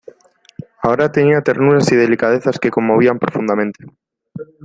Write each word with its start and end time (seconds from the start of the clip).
Ahora 0.81 1.11
tenía 1.11 1.43
ternuras 1.43 1.91
y 1.91 1.95
delicadezas 1.95 2.57
que 2.57 2.71
conmovían 2.71 3.19
profundamente. 3.19 3.85